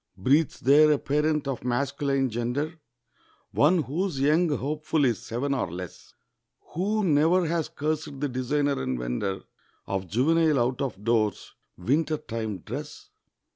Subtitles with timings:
[0.17, 2.73] Breathes there a parent of masculine gender,
[3.51, 6.15] One whose young hopeful is seven or less,
[6.73, 9.41] Who never has cursed the designer and vender
[9.85, 13.09] Of juvenile out of doors winter time dress?